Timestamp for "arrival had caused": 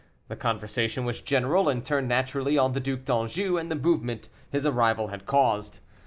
4.65-5.79